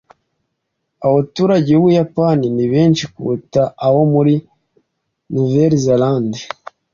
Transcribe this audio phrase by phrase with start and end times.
[1.07, 4.33] Abaturage b’Ubuyapani ni benshi kuruta abo muri
[5.31, 6.39] Nouvelle-Zélande.